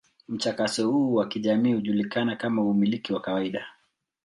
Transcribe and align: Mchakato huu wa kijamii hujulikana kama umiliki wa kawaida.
Mchakato 0.27 0.89
huu 0.91 1.13
wa 1.15 1.27
kijamii 1.27 1.73
hujulikana 1.73 2.35
kama 2.35 2.63
umiliki 2.63 3.13
wa 3.13 3.21
kawaida. 3.21 3.65